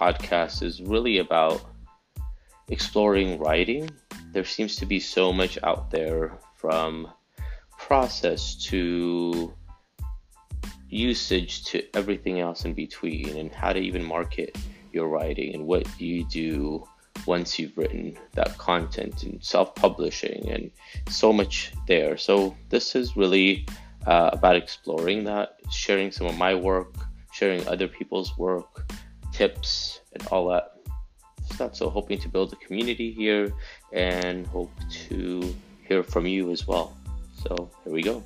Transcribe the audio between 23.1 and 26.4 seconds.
really uh, about exploring that, sharing some of